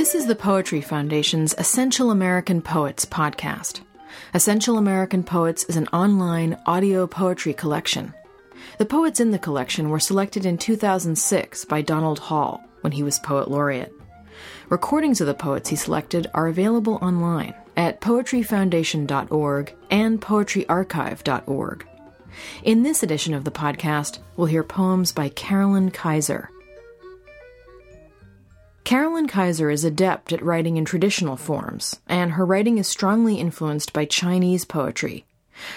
This 0.00 0.14
is 0.14 0.24
the 0.24 0.34
Poetry 0.34 0.80
Foundation's 0.80 1.54
Essential 1.58 2.10
American 2.10 2.62
Poets 2.62 3.04
podcast. 3.04 3.82
Essential 4.32 4.78
American 4.78 5.22
Poets 5.22 5.64
is 5.64 5.76
an 5.76 5.88
online 5.88 6.58
audio 6.64 7.06
poetry 7.06 7.52
collection. 7.52 8.14
The 8.78 8.86
poets 8.86 9.20
in 9.20 9.30
the 9.30 9.38
collection 9.38 9.90
were 9.90 10.00
selected 10.00 10.46
in 10.46 10.56
2006 10.56 11.66
by 11.66 11.82
Donald 11.82 12.18
Hall 12.18 12.64
when 12.80 12.94
he 12.94 13.02
was 13.02 13.18
Poet 13.18 13.50
Laureate. 13.50 13.92
Recordings 14.70 15.20
of 15.20 15.26
the 15.26 15.34
poets 15.34 15.68
he 15.68 15.76
selected 15.76 16.28
are 16.32 16.48
available 16.48 16.94
online 17.02 17.54
at 17.76 18.00
poetryfoundation.org 18.00 19.74
and 19.90 20.18
poetryarchive.org. 20.18 21.86
In 22.62 22.82
this 22.84 23.02
edition 23.02 23.34
of 23.34 23.44
the 23.44 23.50
podcast, 23.50 24.20
we'll 24.38 24.46
hear 24.46 24.64
poems 24.64 25.12
by 25.12 25.28
Carolyn 25.28 25.90
Kizer. 25.90 26.48
Carolyn 28.90 29.28
Kizer 29.28 29.72
is 29.72 29.84
adept 29.84 30.32
at 30.32 30.42
writing 30.42 30.76
in 30.76 30.84
traditional 30.84 31.36
forms, 31.36 32.00
and 32.08 32.32
her 32.32 32.44
writing 32.44 32.76
is 32.76 32.88
strongly 32.88 33.36
influenced 33.36 33.92
by 33.92 34.04
Chinese 34.04 34.64
poetry. 34.64 35.24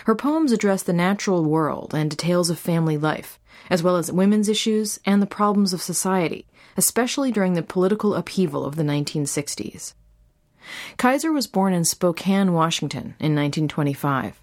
Her 0.06 0.16
poems 0.16 0.52
address 0.52 0.82
the 0.82 0.94
natural 0.94 1.46
world 1.46 1.94
and 1.94 2.10
details 2.10 2.50
of 2.50 2.58
family 2.58 2.98
life, 2.98 3.38
as 3.70 3.84
well 3.84 3.98
as 3.98 4.12
women's 4.12 4.50
issues 4.50 5.00
and 5.06 5.22
the 5.22 5.28
problems 5.28 5.74
of 5.74 5.82
society, 5.84 6.48
especially 6.76 7.32
during 7.32 7.54
the 7.54 7.62
political 7.62 8.16
upheaval 8.16 8.66
of 8.66 8.78
the 8.78 8.84
1960s. 8.84 9.94
Kizer 10.98 11.32
was 11.32 11.46
born 11.46 11.72
in 11.72 11.86
Spokane, 11.86 12.52
Washington 12.52 13.14
in 13.20 13.36
1925. 13.36 14.43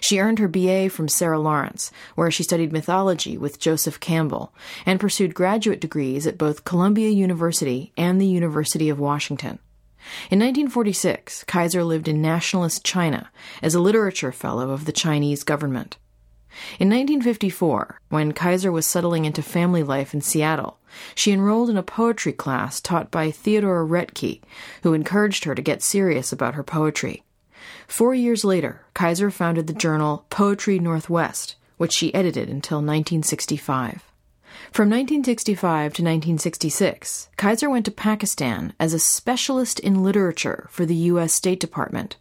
She 0.00 0.18
earned 0.18 0.38
her 0.38 0.48
BA 0.48 0.90
from 0.90 1.08
Sarah 1.08 1.38
Lawrence, 1.38 1.90
where 2.14 2.30
she 2.30 2.42
studied 2.42 2.72
mythology 2.72 3.36
with 3.36 3.58
Joseph 3.58 4.00
Campbell, 4.00 4.54
and 4.86 5.00
pursued 5.00 5.34
graduate 5.34 5.80
degrees 5.80 6.26
at 6.26 6.38
both 6.38 6.64
Columbia 6.64 7.10
University 7.10 7.92
and 7.96 8.20
the 8.20 8.26
University 8.26 8.88
of 8.88 8.98
Washington. 8.98 9.58
In 10.30 10.38
1946, 10.38 11.44
Kizer 11.44 11.84
lived 11.84 12.08
in 12.08 12.20
nationalist 12.20 12.84
China 12.84 13.30
as 13.62 13.74
a 13.74 13.80
literature 13.80 14.32
fellow 14.32 14.70
of 14.70 14.84
the 14.84 14.92
Chinese 14.92 15.44
government. 15.44 15.96
In 16.78 16.88
1954, 16.88 18.00
when 18.10 18.32
Kizer 18.32 18.72
was 18.72 18.86
settling 18.86 19.24
into 19.24 19.42
family 19.42 19.82
life 19.82 20.14
in 20.14 20.20
Seattle, 20.20 20.78
she 21.16 21.32
enrolled 21.32 21.68
in 21.68 21.76
a 21.76 21.82
poetry 21.82 22.32
class 22.32 22.80
taught 22.80 23.10
by 23.10 23.32
Theodore 23.32 23.84
Roethke, 23.84 24.40
who 24.82 24.94
encouraged 24.94 25.44
her 25.44 25.54
to 25.56 25.62
get 25.62 25.82
serious 25.82 26.32
about 26.32 26.54
her 26.54 26.62
poetry. 26.62 27.23
Four 27.94 28.12
years 28.12 28.44
later, 28.44 28.80
Kizer 28.96 29.32
founded 29.32 29.68
the 29.68 29.72
journal 29.72 30.26
Poetry 30.28 30.80
Northwest, 30.80 31.54
which 31.76 31.92
she 31.92 32.12
edited 32.12 32.48
until 32.48 32.78
1965. 32.78 34.02
From 34.72 34.90
1965 34.90 35.62
to 35.62 36.02
1966, 36.02 37.28
Kizer 37.38 37.70
went 37.70 37.84
to 37.84 37.92
Pakistan 37.92 38.72
as 38.80 38.94
a 38.94 38.98
specialist 38.98 39.78
in 39.78 40.02
literature 40.02 40.66
for 40.72 40.84
the 40.84 40.96
U.S. 41.12 41.34
State 41.34 41.60
Department. 41.60 42.16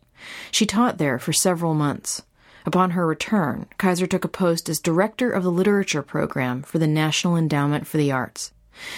She 0.51 0.67
taught 0.67 0.99
there 0.99 1.17
for 1.17 1.33
several 1.33 1.73
months. 1.73 2.21
Upon 2.67 2.91
her 2.91 3.07
return, 3.07 3.65
Kizer 3.79 4.07
took 4.07 4.23
a 4.23 4.27
post 4.27 4.69
as 4.69 4.79
director 4.79 5.31
of 5.31 5.41
the 5.41 5.51
literature 5.51 6.03
program 6.03 6.61
for 6.61 6.77
the 6.77 6.85
National 6.85 7.35
Endowment 7.35 7.87
for 7.87 7.97
the 7.97 8.11
Arts. 8.11 8.51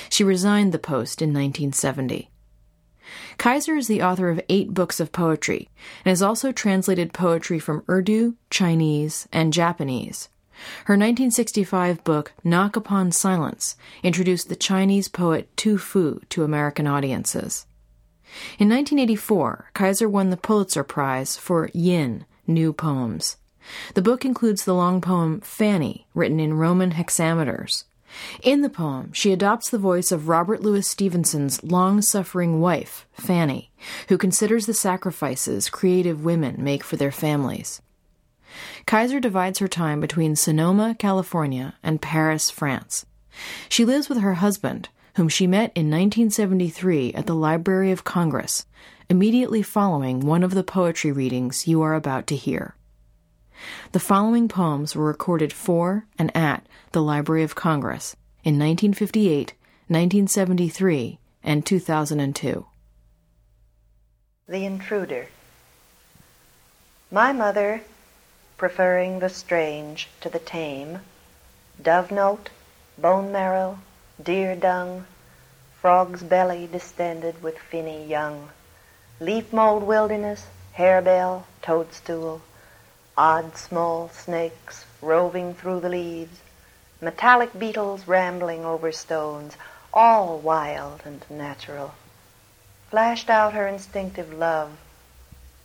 She 0.09 0.25
resigned 0.25 0.73
the 0.73 0.77
post 0.77 1.21
in 1.21 1.29
1970. 1.29 2.29
Kizer 3.37 3.77
is 3.77 3.87
the 3.87 4.01
author 4.01 4.29
of 4.29 4.41
eight 4.49 4.73
books 4.73 4.99
of 4.99 5.11
poetry 5.11 5.69
and 6.03 6.09
has 6.09 6.21
also 6.21 6.51
translated 6.51 7.13
poetry 7.13 7.59
from 7.59 7.83
Urdu, 7.89 8.35
Chinese, 8.49 9.27
and 9.31 9.53
Japanese. 9.53 10.29
Her 10.85 10.93
1965 10.93 12.03
book, 12.03 12.33
Knock 12.43 12.75
Upon 12.75 13.11
Silence, 13.11 13.75
introduced 14.03 14.49
the 14.49 14.55
Chinese 14.55 15.07
poet 15.07 15.49
Tu 15.57 15.77
Fu 15.77 16.21
to 16.29 16.43
American 16.43 16.87
audiences. 16.87 17.65
In 18.57 18.69
1984, 18.69 19.71
Kizer 19.75 20.09
won 20.09 20.29
the 20.29 20.37
Pulitzer 20.37 20.83
Prize 20.83 21.37
for 21.37 21.69
Yin, 21.73 22.25
New 22.47 22.73
Poems. 22.73 23.37
The 23.93 24.01
book 24.01 24.25
includes 24.25 24.65
the 24.65 24.73
long 24.73 25.01
poem 25.01 25.41
Fanny, 25.41 26.07
written 26.13 26.39
in 26.39 26.53
Roman 26.53 26.91
hexameters. 26.91 27.85
In 28.41 28.61
the 28.61 28.69
poem, 28.69 29.11
she 29.13 29.31
adopts 29.31 29.69
the 29.69 29.77
voice 29.77 30.11
of 30.11 30.29
Robert 30.29 30.61
Louis 30.61 30.87
Stevenson's 30.87 31.63
long 31.63 32.01
suffering 32.01 32.59
wife, 32.61 33.05
Fanny, 33.13 33.71
who 34.09 34.17
considers 34.17 34.65
the 34.65 34.73
sacrifices 34.73 35.69
creative 35.69 36.23
women 36.23 36.55
make 36.63 36.83
for 36.83 36.95
their 36.95 37.11
families. 37.11 37.81
Kizer 38.87 39.19
divides 39.19 39.59
her 39.59 39.67
time 39.67 39.99
between 39.99 40.35
Sonoma, 40.35 40.95
California, 40.97 41.75
and 41.83 42.01
Paris, 42.01 42.49
France. 42.49 43.05
She 43.67 43.83
lives 43.83 44.07
with 44.07 44.19
her 44.19 44.35
husband, 44.35 44.89
whom 45.15 45.29
she 45.29 45.47
met 45.47 45.71
in 45.75 45.89
1973 45.89 47.13
at 47.13 47.25
the 47.25 47.35
Library 47.35 47.91
of 47.91 48.03
Congress, 48.03 48.65
immediately 49.09 49.61
following 49.61 50.19
one 50.19 50.43
of 50.43 50.53
the 50.53 50.63
poetry 50.63 51.11
readings 51.11 51.67
you 51.67 51.81
are 51.81 51.93
about 51.93 52.27
to 52.27 52.35
hear. 52.35 52.75
The 53.91 53.99
following 53.99 54.47
poems 54.47 54.95
were 54.95 55.05
recorded 55.05 55.53
for 55.53 56.05
and 56.17 56.35
at 56.35 56.65
the 56.91 57.01
Library 57.01 57.43
of 57.43 57.55
Congress 57.55 58.15
in 58.43 58.59
1958, 58.59 59.53
1973, 59.87 61.19
and 61.43 61.65
2002. 61.65 62.65
The 64.47 64.65
Intruder. 64.65 65.27
My 67.11 67.31
mother, 67.31 67.81
preferring 68.57 69.19
the 69.19 69.29
strange 69.29 70.09
to 70.21 70.29
the 70.29 70.39
tame, 70.39 70.99
dove 71.81 72.11
note, 72.11 72.49
bone 72.97 73.31
marrow, 73.31 73.79
deer 74.21 74.55
dung, 74.55 75.05
frog's 75.81 76.23
belly 76.23 76.67
distended 76.71 77.41
with 77.43 77.57
finny 77.59 78.05
young, 78.05 78.49
leaf 79.19 79.53
mold 79.53 79.83
wilderness, 79.83 80.47
harebell, 80.73 81.43
toadstool, 81.61 82.41
odd 83.17 83.55
small 83.55 84.09
snakes 84.09 84.85
roving 85.01 85.53
through 85.53 85.79
the 85.79 85.87
leaves, 85.87 86.39
metallic 86.99 87.57
beetles 87.57 88.07
rambling 88.07 88.65
over 88.65 88.91
stones, 88.91 89.55
all 89.93 90.37
wild 90.37 91.01
and 91.05 91.23
natural. 91.29 91.93
Flashed 92.89 93.29
out 93.29 93.53
her 93.53 93.67
instinctive 93.67 94.33
love, 94.33 94.77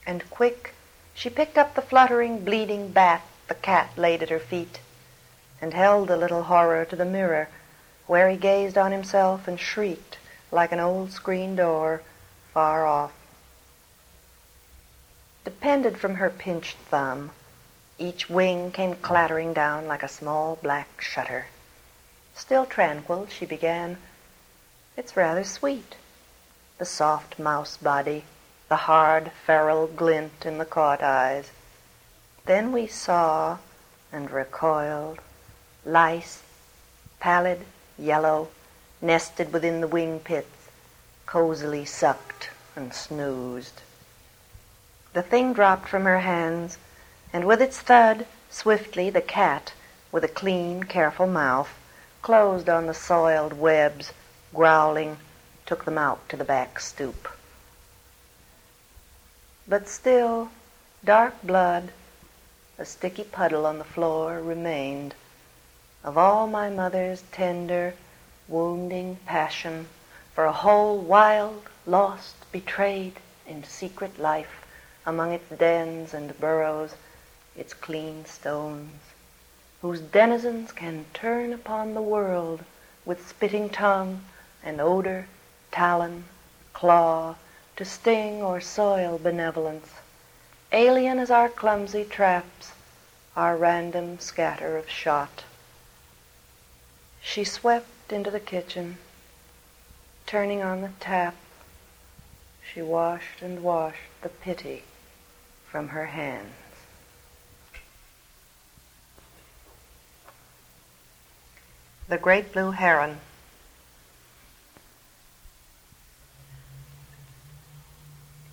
and 0.06 0.30
quick 0.30 0.74
she 1.12 1.28
picked 1.28 1.58
up 1.58 1.74
the 1.74 1.82
fluttering, 1.82 2.44
bleeding 2.44 2.92
bat 2.92 3.22
the 3.48 3.54
cat 3.56 3.90
laid 3.96 4.22
at 4.22 4.30
her 4.30 4.38
feet, 4.38 4.78
and 5.60 5.74
held 5.74 6.06
the 6.06 6.16
little 6.16 6.44
horror 6.44 6.84
to 6.84 6.94
the 6.94 7.04
mirror, 7.04 7.48
where 8.06 8.30
he 8.30 8.36
gazed 8.36 8.78
on 8.78 8.92
himself 8.92 9.48
and 9.48 9.58
shrieked 9.58 10.18
like 10.52 10.70
an 10.70 10.78
old 10.78 11.10
screen 11.10 11.56
door 11.56 12.00
far 12.54 12.86
off. 12.86 13.12
Depended 15.44 15.98
from 15.98 16.14
her 16.16 16.30
pinched 16.30 16.76
thumb 16.88 17.32
each 18.00 18.30
wing 18.30 18.72
came 18.72 18.94
clattering 18.96 19.52
down 19.52 19.86
like 19.86 20.02
a 20.02 20.08
small 20.08 20.56
black 20.62 21.00
shutter. 21.02 21.46
Still 22.34 22.64
tranquil, 22.64 23.26
she 23.26 23.44
began, 23.44 23.98
It's 24.96 25.18
rather 25.18 25.44
sweet. 25.44 25.96
The 26.78 26.86
soft 26.86 27.38
mouse 27.38 27.76
body, 27.76 28.24
the 28.70 28.88
hard 28.88 29.30
feral 29.44 29.86
glint 29.86 30.46
in 30.46 30.56
the 30.56 30.64
caught 30.64 31.02
eyes. 31.02 31.50
Then 32.46 32.72
we 32.72 32.86
saw 32.86 33.58
and 34.10 34.30
recoiled. 34.30 35.18
Lice, 35.84 36.42
pallid, 37.20 37.66
yellow, 37.98 38.48
nested 39.02 39.52
within 39.52 39.82
the 39.82 39.86
wing 39.86 40.20
pits, 40.20 40.70
cozily 41.26 41.84
sucked 41.84 42.48
and 42.74 42.94
snoozed. 42.94 43.82
The 45.12 45.22
thing 45.22 45.52
dropped 45.52 45.86
from 45.86 46.04
her 46.04 46.20
hands 46.20 46.78
and 47.32 47.46
with 47.46 47.62
its 47.62 47.78
thud, 47.78 48.26
swiftly 48.50 49.08
the 49.08 49.20
cat, 49.20 49.72
with 50.10 50.24
a 50.24 50.28
clean, 50.28 50.82
careful 50.82 51.28
mouth, 51.28 51.70
closed 52.22 52.68
on 52.68 52.86
the 52.86 52.94
soiled 52.94 53.52
webs, 53.52 54.12
growling, 54.52 55.16
took 55.64 55.84
them 55.84 55.96
out 55.96 56.28
to 56.28 56.36
the 56.36 56.44
back 56.44 56.80
stoop. 56.80 57.28
But 59.68 59.88
still, 59.88 60.50
dark 61.04 61.34
blood, 61.42 61.92
a 62.76 62.84
sticky 62.84 63.24
puddle 63.24 63.64
on 63.64 63.78
the 63.78 63.84
floor, 63.84 64.40
remained. 64.40 65.14
Of 66.02 66.18
all 66.18 66.48
my 66.48 66.68
mother's 66.68 67.22
tender, 67.30 67.94
wounding 68.48 69.18
passion 69.26 69.88
for 70.34 70.46
a 70.46 70.52
whole 70.52 70.98
wild, 70.98 71.68
lost, 71.86 72.34
betrayed, 72.50 73.20
in 73.46 73.62
secret 73.62 74.18
life 74.18 74.66
among 75.06 75.32
its 75.32 75.48
dens 75.50 76.12
and 76.12 76.38
burrows, 76.40 76.94
its 77.60 77.74
clean 77.74 78.24
stones, 78.24 79.02
whose 79.82 80.00
denizens 80.00 80.72
can 80.72 81.04
turn 81.12 81.52
upon 81.52 81.92
the 81.92 82.00
world 82.00 82.64
with 83.04 83.28
spitting 83.28 83.68
tongue 83.68 84.24
and 84.64 84.80
odor, 84.80 85.26
talon, 85.70 86.24
claw, 86.72 87.36
to 87.76 87.84
sting 87.84 88.42
or 88.42 88.62
soil 88.62 89.18
benevolence, 89.18 89.90
alien 90.72 91.18
as 91.18 91.30
our 91.30 91.50
clumsy 91.50 92.02
traps, 92.02 92.72
our 93.36 93.56
random 93.56 94.18
scatter 94.18 94.78
of 94.78 94.88
shot. 94.88 95.44
She 97.20 97.44
swept 97.44 98.10
into 98.10 98.30
the 98.30 98.40
kitchen, 98.40 98.96
turning 100.26 100.62
on 100.62 100.80
the 100.80 100.92
tap, 100.98 101.34
she 102.62 102.80
washed 102.80 103.42
and 103.42 103.62
washed 103.62 104.08
the 104.22 104.30
pity 104.30 104.82
from 105.70 105.88
her 105.88 106.06
hands. 106.06 106.54
The 112.10 112.18
Great 112.18 112.52
Blue 112.52 112.72
Heron. 112.72 113.20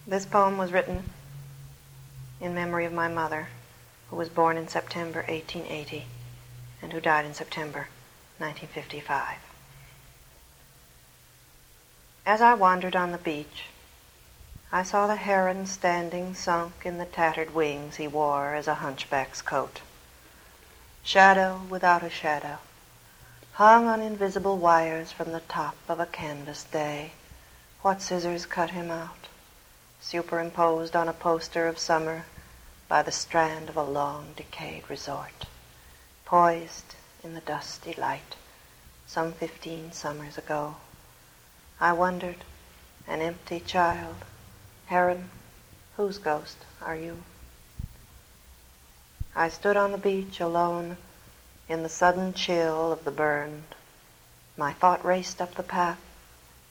This 0.05 0.27
poem 0.27 0.59
was 0.59 0.71
written 0.71 1.09
in 2.39 2.53
memory 2.53 2.85
of 2.85 2.93
my 2.93 3.07
mother, 3.07 3.47
who 4.11 4.15
was 4.15 4.29
born 4.29 4.57
in 4.57 4.67
September 4.67 5.21
1880 5.27 6.05
and 6.83 6.93
who 6.93 7.01
died 7.01 7.25
in 7.25 7.33
September 7.33 7.87
1955. 8.37 9.37
As 12.27 12.41
I 12.41 12.53
wandered 12.53 12.95
on 12.95 13.11
the 13.11 13.17
beach, 13.17 13.63
I 14.71 14.83
saw 14.83 15.07
the 15.07 15.15
heron 15.15 15.65
standing 15.65 16.35
sunk 16.35 16.85
in 16.85 16.99
the 16.99 17.05
tattered 17.05 17.55
wings 17.55 17.95
he 17.95 18.07
wore 18.07 18.53
as 18.53 18.67
a 18.67 18.75
hunchback's 18.75 19.41
coat. 19.41 19.81
Shadow 21.01 21.61
without 21.67 22.03
a 22.03 22.11
shadow, 22.11 22.59
hung 23.57 23.87
on 23.87 24.01
invisible 24.01 24.55
wires 24.55 25.11
from 25.11 25.31
the 25.31 25.39
top 25.39 25.75
of 25.89 25.99
a 25.99 26.05
canvas 26.05 26.63
day. 26.65 27.11
What 27.81 28.03
scissors 28.03 28.45
cut 28.45 28.69
him 28.69 28.91
out, 28.91 29.29
superimposed 29.99 30.95
on 30.95 31.07
a 31.07 31.13
poster 31.13 31.67
of 31.67 31.79
summer 31.79 32.25
by 32.87 33.01
the 33.01 33.11
strand 33.11 33.67
of 33.67 33.75
a 33.75 33.81
long 33.81 34.27
decayed 34.35 34.87
resort, 34.91 35.47
poised 36.23 36.93
in 37.23 37.33
the 37.33 37.41
dusty 37.41 37.95
light 37.95 38.35
some 39.07 39.33
fifteen 39.33 39.91
summers 39.91 40.37
ago. 40.37 40.75
I 41.79 41.93
wondered, 41.93 42.43
an 43.07 43.21
empty 43.21 43.59
child, 43.59 44.17
Heron, 44.85 45.31
whose 45.95 46.19
ghost 46.19 46.57
are 46.79 46.95
you? 46.95 47.23
I 49.35 49.49
stood 49.49 49.77
on 49.77 49.93
the 49.93 49.97
beach 49.97 50.39
alone 50.39 50.97
in 51.69 51.83
the 51.83 51.89
sudden 51.89 52.33
chill 52.33 52.91
of 52.91 53.03
the 53.03 53.11
burn. 53.11 53.63
My 54.55 54.73
thought 54.73 55.03
raced 55.03 55.41
up 55.41 55.55
the 55.55 55.63
path. 55.63 55.99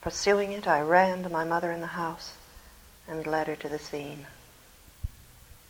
Pursuing 0.01 0.51
it, 0.51 0.67
I 0.67 0.81
ran 0.81 1.23
to 1.23 1.29
my 1.29 1.43
mother 1.43 1.71
in 1.71 1.81
the 1.81 1.87
house 1.87 2.33
and 3.07 3.25
led 3.25 3.47
her 3.47 3.55
to 3.55 3.69
the 3.69 3.79
scene. 3.79 4.27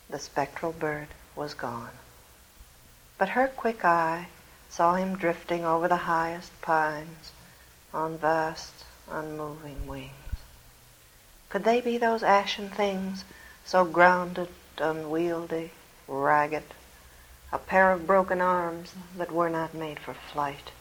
The 0.09 0.19
spectral 0.19 0.71
bird 0.71 1.09
was 1.35 1.53
gone. 1.53 1.91
But 3.17 3.29
her 3.29 3.47
quick 3.47 3.83
eye 3.83 4.27
saw 4.69 4.95
him 4.95 5.17
drifting 5.17 5.65
over 5.65 5.87
the 5.87 6.07
highest 6.07 6.61
pines 6.61 7.31
on 7.93 8.17
vast 8.17 8.85
unmoving 9.09 9.87
wings. 9.87 10.11
Could 11.49 11.63
they 11.63 11.81
be 11.81 11.97
those 11.97 12.23
ashen 12.23 12.69
things, 12.69 13.23
so 13.65 13.85
grounded, 13.85 14.49
unwieldy, 14.77 15.71
ragged, 16.07 16.63
a 17.51 17.57
pair 17.57 17.91
of 17.91 18.05
broken 18.05 18.41
arms 18.41 18.93
that 19.15 19.31
were 19.31 19.49
not 19.49 19.73
made 19.73 19.99
for 19.99 20.13
flight? 20.13 20.71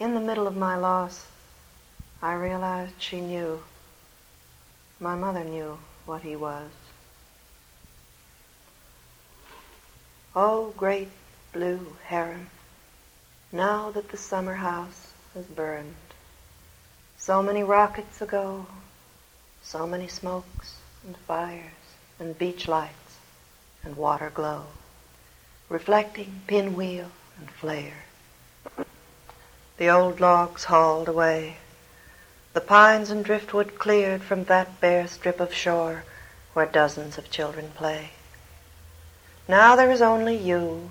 In 0.00 0.14
the 0.14 0.20
middle 0.20 0.46
of 0.46 0.56
my 0.56 0.76
loss, 0.76 1.26
I 2.22 2.34
realized 2.34 2.94
she 2.98 3.20
knew, 3.20 3.62
my 5.00 5.14
mother 5.14 5.44
knew 5.44 5.78
what 6.06 6.22
he 6.22 6.36
was. 6.36 6.70
Oh, 10.34 10.72
great 10.76 11.08
blue 11.52 11.96
heron, 12.04 12.48
now 13.52 13.90
that 13.90 14.10
the 14.10 14.16
summer 14.16 14.54
house 14.54 15.12
has 15.34 15.44
burned, 15.46 15.94
so 17.16 17.42
many 17.42 17.62
rockets 17.62 18.22
ago, 18.22 18.66
so 19.62 19.86
many 19.86 20.06
smokes 20.06 20.76
and 21.04 21.16
fires 21.16 21.72
and 22.18 22.38
beach 22.38 22.68
lights 22.68 23.07
and 23.88 23.96
water 23.96 24.30
glow, 24.34 24.64
reflecting 25.70 26.42
pinwheel 26.46 27.10
and 27.38 27.50
flare. 27.50 28.04
The 29.78 29.88
old 29.88 30.20
logs 30.20 30.64
hauled 30.64 31.08
away, 31.08 31.56
the 32.52 32.60
pines 32.60 33.08
and 33.08 33.24
driftwood 33.24 33.78
cleared 33.78 34.22
from 34.22 34.44
that 34.44 34.78
bare 34.78 35.08
strip 35.08 35.40
of 35.40 35.54
shore 35.54 36.04
where 36.52 36.66
dozens 36.66 37.16
of 37.16 37.30
children 37.30 37.70
play. 37.74 38.10
Now 39.48 39.74
there 39.74 39.90
is 39.90 40.02
only 40.02 40.36
you, 40.36 40.90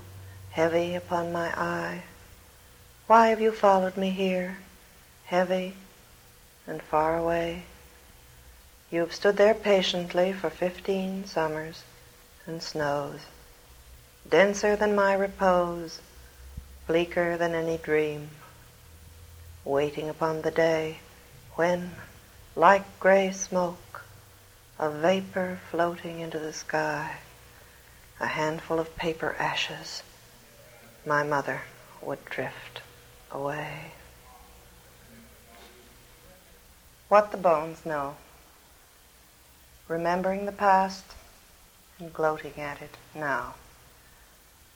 heavy 0.49 0.95
upon 0.95 1.31
my 1.31 1.49
eye. 1.49 2.01
Why 3.05 3.27
have 3.27 3.39
you 3.39 3.51
followed 3.51 3.95
me 3.95 4.09
here, 4.09 4.57
heavy 5.25 5.75
and 6.65 6.81
far 6.81 7.15
away. 7.15 7.61
You 8.89 9.01
have 9.01 9.13
stood 9.13 9.37
there 9.37 9.53
patiently 9.53 10.33
for 10.33 10.49
fifteen 10.49 11.25
summers 11.27 11.83
and 12.47 12.63
snows, 12.63 13.19
denser 14.27 14.75
than 14.75 14.95
my 14.95 15.13
repose, 15.13 15.99
bleaker 16.87 17.37
than 17.37 17.53
any 17.53 17.77
dream, 17.77 18.29
waiting 19.65 20.09
upon 20.09 20.41
the 20.41 20.51
day 20.51 20.97
when, 21.55 21.91
like 22.55 22.99
gray 22.99 23.31
smoke, 23.31 24.05
a 24.79 24.89
vapor 24.89 25.59
floating 25.69 26.21
into 26.21 26.39
the 26.39 26.53
sky, 26.53 27.17
a 28.19 28.27
handful 28.27 28.79
of 28.79 28.95
paper 28.95 29.35
ashes, 29.37 30.01
my 31.05 31.23
mother 31.23 31.61
would 32.01 32.23
drift 32.25 32.81
away. 33.31 33.91
What 37.09 37.31
the 37.31 37.37
bones 37.37 37.85
know. 37.85 38.15
Remembering 39.87 40.45
the 40.45 40.51
past 40.51 41.03
and 41.99 42.13
gloating 42.13 42.53
at 42.57 42.81
it 42.81 42.95
now. 43.15 43.55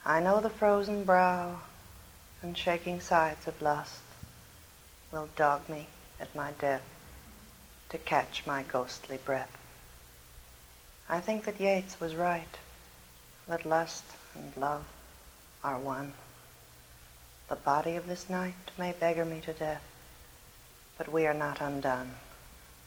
I 0.06 0.20
know 0.20 0.40
the 0.40 0.50
frozen 0.50 1.04
brow 1.04 1.60
and 2.42 2.58
shaking 2.58 3.00
sides 3.00 3.48
of 3.48 3.62
lust 3.62 4.02
will 5.12 5.30
dog 5.36 5.70
me 5.70 5.88
at 6.20 6.34
my 6.36 6.52
death 6.60 6.84
to 7.90 7.98
catch 7.98 8.46
my 8.46 8.64
ghostly 8.64 9.18
breath. 9.18 9.56
I 11.10 11.20
think 11.20 11.44
that 11.46 11.60
Yeats 11.60 12.00
was 12.00 12.16
right, 12.16 12.58
that 13.48 13.66
lust 13.66 14.06
and 14.34 14.56
love 14.56 14.86
are 15.64 15.78
one. 15.78 16.14
The 17.50 17.56
body 17.56 17.98
of 17.98 18.08
this 18.08 18.30
night 18.30 18.72
may 18.78 18.94
beggar 18.94 19.26
me 19.26 19.42
to 19.42 19.54
death, 19.54 19.84
but 20.98 21.12
we 21.12 21.28
are 21.28 21.34
not 21.34 21.60
undone 21.60 22.12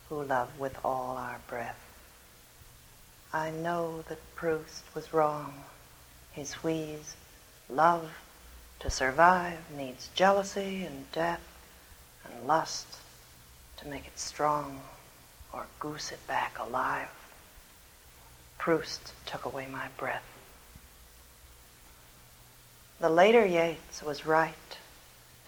who 0.08 0.22
love 0.22 0.58
with 0.58 0.78
all 0.82 1.16
our 1.18 1.38
breath. 1.46 1.83
I 3.34 3.50
know 3.50 4.04
that 4.08 4.36
Proust 4.36 4.84
was 4.94 5.12
wrong. 5.12 5.64
His 6.30 6.54
wheeze, 6.62 7.16
love, 7.68 8.12
to 8.78 8.88
survive 8.88 9.58
needs 9.76 10.08
jealousy 10.14 10.84
and 10.84 11.10
death 11.10 11.42
and 12.24 12.46
lust 12.46 12.86
to 13.78 13.88
make 13.88 14.06
it 14.06 14.20
strong 14.20 14.82
or 15.52 15.66
goose 15.80 16.12
it 16.12 16.24
back 16.28 16.60
alive. 16.60 17.08
Proust 18.56 19.12
took 19.26 19.44
away 19.44 19.66
my 19.66 19.88
breath. 19.96 20.22
The 23.00 23.10
later 23.10 23.44
Yeats 23.44 24.00
was 24.00 24.24
right 24.24 24.78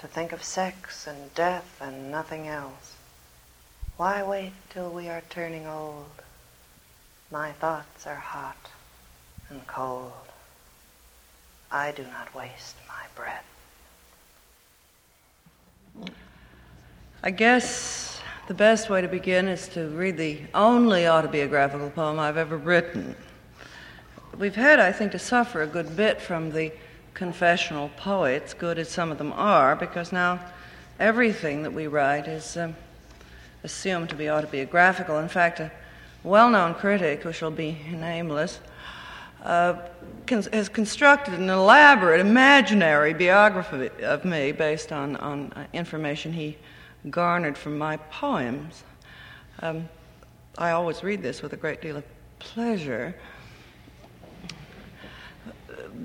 to 0.01 0.09
think 0.09 0.33
of 0.33 0.43
sex 0.43 1.07
and 1.07 1.33
death 1.37 1.81
and 1.81 2.11
nothing 2.11 2.49
else. 2.49 2.97
Why 3.97 4.25
wait 4.25 4.55
till 4.71 4.91
we 4.91 5.09
are 5.09 5.23
turning 5.31 5.69
old? 5.69 6.26
My 7.31 7.51
thoughts 7.53 8.07
are 8.07 8.15
hot 8.15 8.71
and 9.51 9.67
cold. 9.67 10.13
I 11.73 11.91
do 11.91 12.05
not 12.05 12.33
waste 12.35 12.77
my 12.87 13.05
breath. 13.17 13.45
I 17.25 17.31
guess 17.31 18.21
the 18.47 18.55
best 18.55 18.89
way 18.89 19.01
to 19.01 19.09
begin 19.09 19.49
is 19.49 19.67
to 19.71 19.89
read 19.89 20.17
the 20.17 20.39
only 20.55 21.09
autobiographical 21.09 21.91
poem 21.91 22.21
I've 22.21 22.37
ever 22.37 22.57
written. 22.57 23.17
We've 24.39 24.55
had, 24.55 24.79
I 24.79 24.93
think, 24.93 25.11
to 25.13 25.19
suffer 25.19 25.63
a 25.63 25.67
good 25.67 25.97
bit 25.97 26.21
from 26.21 26.53
the 26.53 26.73
confessional 27.15 27.91
poets, 27.97 28.55
good 28.55 28.79
as 28.79 28.89
some 28.89 29.11
of 29.11 29.19
them 29.19 29.33
are, 29.33 29.75
because 29.75 30.13
now 30.13 30.39
everything 31.01 31.65
that 31.65 31.73
we 31.73 31.89
write 31.89 32.29
is 32.29 32.57
um, 32.57 32.77
assumed 33.65 34.11
to 34.11 34.15
be 34.15 34.31
autobiographical. 34.31 35.19
In 35.19 35.29
fact, 35.29 35.59
a 35.59 35.73
well 36.27 36.51
known 36.51 36.75
critic, 36.75 37.23
who 37.23 37.33
shall 37.33 37.53
be 37.53 37.79
nameless, 37.91 38.59
uh, 39.45 39.75
has 40.29 40.69
constructed 40.69 41.35
an 41.35 41.49
elaborate, 41.49 42.21
imaginary 42.21 43.15
biography 43.15 43.91
of 44.03 44.25
me 44.25 44.51
based 44.51 44.91
on, 44.93 45.15
on 45.17 45.53
uh, 45.53 45.65
information 45.73 46.33
he 46.33 46.59
garnered 47.11 47.57
from 47.57 47.79
my 47.79 47.97
poems. 48.11 48.83
Um, 49.63 49.89
I 50.59 50.73
always 50.73 51.05
read 51.05 51.23
this 51.23 51.43
with 51.43 51.53
a 51.53 51.57
great 51.57 51.81
deal 51.81 51.97
of 51.97 52.05
pleasure. 52.41 53.15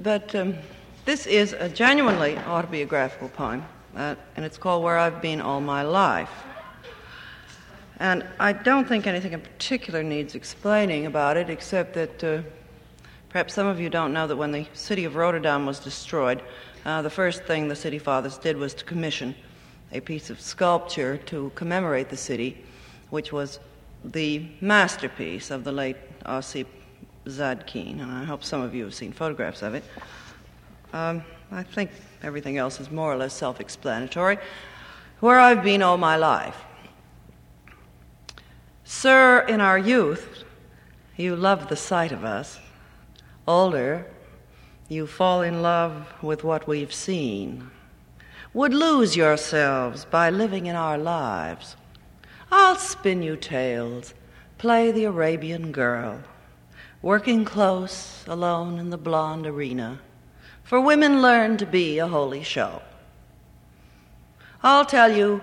But 0.04 0.36
um, 0.36 0.56
this 1.04 1.26
is 1.26 1.54
a 1.54 1.68
genuinely 1.68 2.38
autobiographical 2.38 3.30
poem, 3.30 3.66
uh, 3.96 4.16
and 4.36 4.46
it's 4.46 4.58
called 4.58 4.84
Where 4.84 5.00
I've 5.00 5.20
Been 5.20 5.42
All 5.42 5.62
My 5.62 5.82
Life. 5.82 6.30
And 8.02 8.26
I 8.40 8.52
don't 8.52 8.88
think 8.88 9.06
anything 9.06 9.34
in 9.34 9.42
particular 9.42 10.02
needs 10.02 10.34
explaining 10.34 11.06
about 11.06 11.38
it, 11.38 11.52
except 11.52 11.94
that 11.94 12.24
uh, 12.24 12.42
perhaps 13.30 13.54
some 13.54 13.68
of 13.68 13.80
you 13.80 13.92
don't 13.92 14.12
know 14.12 14.26
that 14.26 14.36
when 14.36 14.52
the 14.52 14.66
city 14.74 15.06
of 15.06 15.16
Rotterdam 15.16 15.68
was 15.68 15.78
destroyed, 15.78 16.42
uh, 16.84 17.04
the 17.04 17.12
first 17.12 17.44
thing 17.44 17.68
the 17.68 17.76
city 17.76 18.00
fathers 18.00 18.40
did 18.40 18.58
was 18.58 18.74
to 18.74 18.86
commission 18.86 19.36
a 19.92 20.00
piece 20.00 20.32
of 20.32 20.42
sculpture 20.42 21.18
to 21.28 21.52
commemorate 21.54 22.10
the 22.10 22.18
city, 22.18 22.58
which 23.12 23.32
was 23.32 23.60
the 24.04 24.48
masterpiece 24.62 25.52
of 25.52 25.64
the 25.64 25.72
late 25.72 25.98
Osip 26.26 26.68
Zadkine. 27.28 28.02
And 28.02 28.12
I 28.12 28.24
hope 28.24 28.44
some 28.44 28.62
of 28.64 28.74
you 28.74 28.84
have 28.86 28.96
seen 28.96 29.12
photographs 29.12 29.62
of 29.62 29.76
it. 29.76 29.84
Um, 30.92 31.24
I 31.52 31.62
think 31.62 31.92
everything 32.24 32.58
else 32.58 32.80
is 32.80 32.90
more 32.90 33.14
or 33.14 33.16
less 33.16 33.36
self 33.36 33.60
explanatory. 33.60 34.40
Where 35.20 35.40
I've 35.40 35.64
been 35.64 35.84
all 35.84 35.98
my 35.98 36.16
life. 36.16 36.58
Sir, 38.94 39.40
in 39.48 39.62
our 39.62 39.80
youth, 39.80 40.44
you 41.16 41.34
love 41.34 41.70
the 41.70 41.78
sight 41.78 42.12
of 42.12 42.26
us. 42.26 42.60
Older, 43.48 44.06
you 44.90 45.08
fall 45.08 45.42
in 45.42 45.62
love 45.62 46.14
with 46.22 46.44
what 46.44 46.68
we've 46.68 46.94
seen. 46.94 47.72
Would 48.54 48.74
lose 48.74 49.16
yourselves 49.16 50.04
by 50.04 50.30
living 50.30 50.66
in 50.66 50.76
our 50.76 50.98
lives. 50.98 51.78
I'll 52.52 52.76
spin 52.76 53.24
you 53.24 53.38
tales, 53.38 54.14
play 54.58 54.92
the 54.92 55.06
Arabian 55.06 55.72
girl, 55.72 56.20
working 57.02 57.46
close, 57.46 58.26
alone 58.28 58.78
in 58.78 58.90
the 58.90 58.98
blonde 58.98 59.48
arena 59.48 60.02
for 60.66 60.82
women 60.82 61.22
learn 61.22 61.56
to 61.58 61.66
be 61.66 61.98
a 61.98 62.08
holy 62.08 62.44
show. 62.44 62.82
I'll 64.62 64.86
tell 64.86 65.16
you 65.16 65.42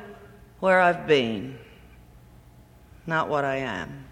where 0.61 0.81
I've 0.81 1.07
been, 1.07 1.59
not 3.09 3.29
what 3.29 3.45
I 3.45 3.57
am. 3.57 4.05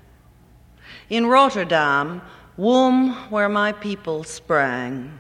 In 1.11 1.27
Rotterdam, 1.27 2.23
womb 2.57 3.13
where 3.31 3.49
my 3.49 3.73
people 3.73 4.25
sprang, 4.25 5.19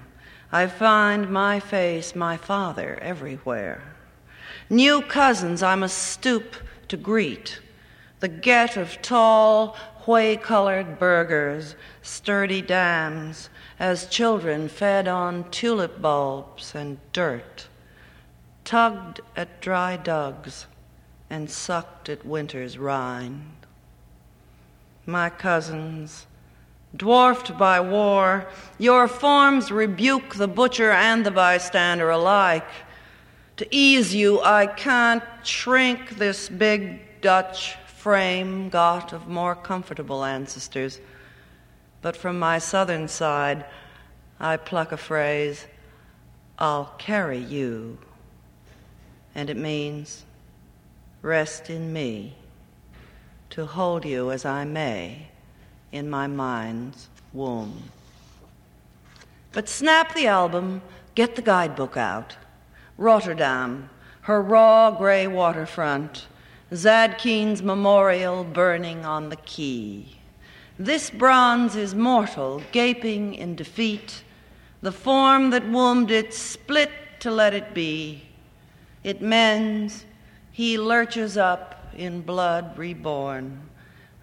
I 0.51 0.67
find 0.67 1.31
my 1.31 1.61
face, 1.61 2.17
my 2.17 2.37
father, 2.37 2.99
everywhere. 3.03 3.83
New 4.71 5.03
cousins 5.03 5.63
I 5.63 5.75
must 5.75 5.99
stoop 5.99 6.57
to 6.89 6.97
greet, 6.97 7.61
the 8.21 8.29
get 8.29 8.77
of 8.77 9.03
tall, 9.03 9.77
whey 10.07 10.37
colored 10.37 10.99
burghers, 10.99 11.75
sturdy 12.01 12.63
dams, 12.63 13.51
as 13.79 14.07
children 14.07 14.69
fed 14.69 15.07
on 15.07 15.51
tulip 15.51 16.01
bulbs 16.01 16.75
and 16.75 16.99
dirt, 17.13 17.69
tugged 18.65 19.21
at 19.37 19.61
dry 19.61 19.97
dugs 19.97 20.67
and 21.29 21.51
sucked 21.51 22.09
at 22.09 22.25
winter's 22.25 22.79
rind. 22.79 23.66
My 25.07 25.31
cousins, 25.31 26.27
dwarfed 26.97 27.57
by 27.57 27.81
war, 27.81 28.47
your 28.79 29.09
forms 29.09 29.71
rebuke 29.71 30.35
the 30.35 30.49
butcher 30.49 30.91
and 30.91 31.25
the 31.25 31.31
bystander 31.31 32.11
alike. 32.11 32.69
To 33.59 33.67
ease 33.71 34.15
you, 34.15 34.43
I 34.43 34.67
can't 34.67 35.23
shrink 35.43 36.19
this 36.19 36.49
big 36.49 37.21
Dutch 37.21 37.77
frame 37.87 38.69
got 38.69 39.13
of 39.13 39.27
more 39.29 39.55
comfortable 39.55 40.25
ancestors 40.25 41.01
but 42.07 42.17
from 42.17 42.39
my 42.39 42.59
southern 42.59 43.09
side, 43.09 43.65
I 44.39 44.59
pluck 44.59 44.93
a 44.93 44.97
phrase, 44.97 45.67
I'll 46.57 46.95
carry 46.99 47.41
you. 47.41 47.99
And 49.35 49.51
it 49.51 49.57
means, 49.57 50.25
rest 51.21 51.69
in 51.69 51.93
me, 51.93 52.37
to 53.57 53.65
hold 53.65 54.05
you 54.05 54.31
as 54.31 54.45
I 54.45 54.67
may 54.67 55.29
in 55.91 56.11
my 56.11 56.27
mind's 56.27 57.09
womb. 57.33 57.85
But 59.53 59.67
snap 59.67 60.15
the 60.15 60.27
album, 60.27 60.83
get 61.15 61.37
the 61.37 61.43
guidebook 61.43 61.97
out. 61.97 62.37
Rotterdam, 62.99 63.89
her 64.21 64.43
raw 64.43 64.91
gray 64.91 65.27
waterfront, 65.27 66.27
Zadkine's 66.71 67.63
memorial 67.63 68.45
burning 68.45 69.07
on 69.07 69.31
the 69.31 69.37
quay. 69.37 70.05
This 70.79 71.09
bronze 71.09 71.77
is 71.77 71.95
mortal, 71.95 72.63
gaping 72.73 73.33
in 73.33 73.57
defeat. 73.57 74.23
The 74.83 74.93
form 74.93 75.49
that 75.49 75.67
wombed 75.67 76.11
it 76.11 76.35
split 76.35 76.91
to 77.21 77.31
let 77.31 77.55
it 77.55 77.73
be. 77.73 78.25
It 79.03 79.23
mends, 79.23 80.05
he 80.53 80.77
lurches 80.77 81.39
up 81.39 81.86
in 81.97 82.21
blood 82.21 82.77
reborn, 82.79 83.69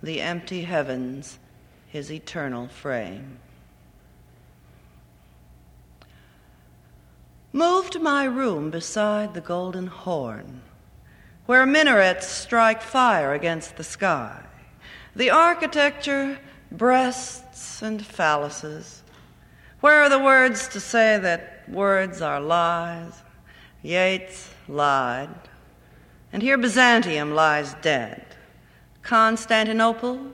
the 0.02 0.22
empty 0.22 0.64
heavens, 0.64 1.40
his 1.88 2.12
eternal 2.12 2.68
frame. 2.68 3.40
Move 7.52 7.90
to 7.92 8.00
my 8.00 8.24
room 8.24 8.72
beside 8.72 9.34
the 9.34 9.42
golden 9.42 9.88
horn, 9.88 10.62
where 11.46 11.66
minarets 11.66 12.28
strike 12.28 12.82
fire 12.82 13.34
against 13.34 13.76
the 13.76 13.84
sky. 13.84 14.44
The 15.16 15.30
architecture, 15.30 16.40
breasts 16.72 17.84
and 17.84 18.02
phalluses. 18.02 19.02
Where 19.82 20.02
are 20.02 20.10
the 20.10 20.18
words 20.18 20.68
to 20.70 20.80
say 20.80 21.20
that 21.20 21.70
words 21.70 22.22
are 22.22 22.42
lies? 22.42 23.14
Yeats 23.84 24.50
lied. 24.68 25.30
And 26.34 26.42
here 26.42 26.58
Byzantium 26.58 27.36
lies 27.36 27.76
dead. 27.84 28.26
Constantinople, 29.04 30.34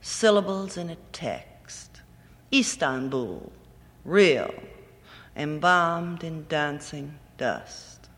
syllables 0.00 0.76
in 0.76 0.90
a 0.90 0.96
text. 1.12 2.02
Istanbul, 2.52 3.50
real, 4.04 4.54
embalmed 5.36 6.22
in 6.22 6.46
dancing 6.48 7.18
dust. 7.36 8.08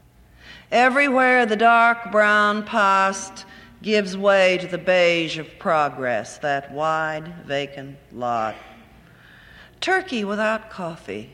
Everywhere 0.70 1.46
the 1.46 1.56
dark 1.56 2.12
brown 2.12 2.64
past 2.64 3.46
gives 3.82 4.14
way 4.14 4.58
to 4.58 4.66
the 4.66 4.76
beige 4.76 5.38
of 5.38 5.58
progress, 5.58 6.36
that 6.38 6.70
wide, 6.70 7.32
vacant 7.46 7.96
lot. 8.12 8.56
Turkey 9.80 10.22
without 10.22 10.68
coffee. 10.68 11.30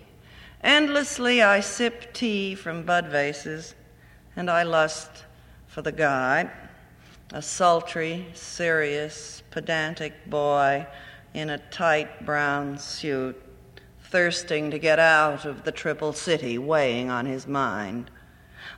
Endlessly 0.62 1.42
I 1.42 1.58
sip 1.58 2.12
tea 2.12 2.54
from 2.54 2.84
bud 2.84 3.08
vases, 3.08 3.74
and 4.36 4.48
I 4.48 4.62
lust 4.62 5.24
for 5.72 5.80
the 5.80 5.90
guy, 5.90 6.50
a 7.32 7.40
sultry, 7.40 8.26
serious, 8.34 9.42
pedantic 9.50 10.28
boy 10.28 10.86
in 11.32 11.48
a 11.48 11.56
tight 11.70 12.26
brown 12.26 12.76
suit, 12.76 13.40
thirsting 14.02 14.70
to 14.70 14.78
get 14.78 14.98
out 14.98 15.46
of 15.46 15.64
the 15.64 15.72
triple 15.72 16.12
city 16.12 16.58
weighing 16.58 17.08
on 17.08 17.24
his 17.24 17.46
mind. 17.46 18.10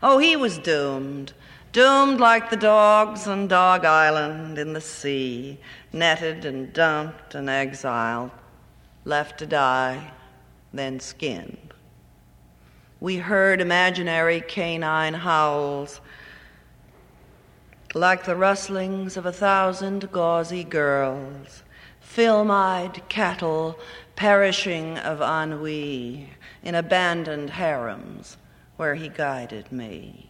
Oh, 0.05 0.19
he 0.19 0.37
was 0.37 0.57
doomed 0.59 1.33
doomed 1.73 2.21
like 2.21 2.51
the 2.51 2.57
dogs 2.57 3.27
on 3.27 3.49
Dog 3.49 3.85
Island 3.85 4.59
in 4.59 4.73
the 4.75 4.81
sea, 4.81 5.59
netted 5.93 6.45
and 6.45 6.73
dumped 6.73 7.35
and 7.35 7.51
exiled, 7.51 8.31
left 9.05 9.41
to 9.41 9.47
die, 9.47 10.13
then 10.73 11.01
skinned. 11.01 11.75
We 13.01 13.17
heard 13.17 13.61
imaginary 13.61 14.41
canine 14.41 15.15
howls 15.15 16.01
like 17.95 18.25
the 18.25 18.37
rustlings 18.37 19.17
of 19.17 19.25
a 19.25 19.33
thousand 19.33 20.11
gauzy 20.11 20.65
girls, 20.65 21.63
film 22.01 22.51
eyed 22.51 23.09
cattle 23.09 23.79
perishing 24.17 24.99
of 24.99 25.21
ennui 25.21 26.29
in 26.63 26.75
abandoned 26.75 27.51
harems 27.51 28.37
where 28.77 28.95
he 28.95 29.09
guided 29.09 29.71
me. 29.71 30.29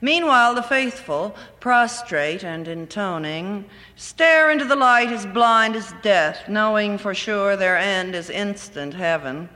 Meanwhile, 0.00 0.54
the 0.54 0.62
faithful, 0.62 1.34
prostrate 1.60 2.44
and 2.44 2.68
intoning, 2.68 3.64
stare 3.96 4.50
into 4.50 4.64
the 4.64 4.76
light 4.76 5.08
as 5.08 5.24
blind 5.24 5.76
as 5.76 5.94
death, 6.02 6.48
knowing 6.48 6.98
for 6.98 7.14
sure 7.14 7.56
their 7.56 7.78
end 7.78 8.14
is 8.14 8.28
instant 8.28 8.92
heaven. 8.92 9.48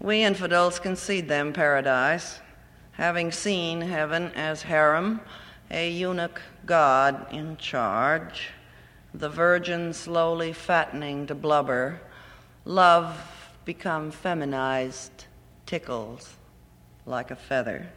We 0.00 0.22
infidels 0.22 0.78
concede 0.78 1.28
them 1.28 1.52
paradise, 1.52 2.40
having 2.92 3.32
seen 3.32 3.80
heaven 3.80 4.32
as 4.34 4.62
harem, 4.62 5.20
a 5.72 5.90
eunuch 5.90 6.40
god 6.64 7.26
in 7.32 7.56
charge, 7.56 8.50
the 9.12 9.28
virgin 9.28 9.92
slowly 9.92 10.52
fattening 10.52 11.26
to 11.26 11.34
blubber, 11.34 12.00
love 12.64 13.18
become 13.64 14.10
feminized, 14.10 15.26
tickles 15.66 16.36
like 17.04 17.30
a 17.30 17.36
feather 17.36 17.88